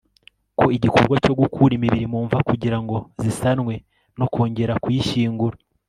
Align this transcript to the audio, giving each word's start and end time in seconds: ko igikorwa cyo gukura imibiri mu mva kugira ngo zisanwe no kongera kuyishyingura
ko 0.57 0.65
igikorwa 0.77 1.15
cyo 1.23 1.33
gukura 1.41 1.71
imibiri 1.75 2.05
mu 2.13 2.19
mva 2.25 2.37
kugira 2.49 2.77
ngo 2.83 2.95
zisanwe 3.23 3.73
no 4.19 4.25
kongera 4.33 4.73
kuyishyingura 4.83 5.57